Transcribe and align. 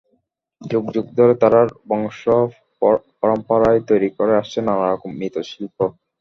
যুগ 0.61 0.83
যুগ 0.95 1.05
ধরে 1.17 1.33
তারা 1.41 1.59
বংশপরম্পরায় 1.89 3.41
তৈরি 3.89 4.09
করে 4.17 4.33
আসছে 4.41 4.59
নানা 4.61 4.85
রকম 4.87 5.11
মৃৎশিল্প। 5.19 5.77